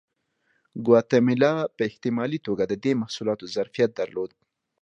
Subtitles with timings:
[0.85, 4.31] ګواتیمالا په احتمالي توګه د دې محصولاتو ظرفیت درلود.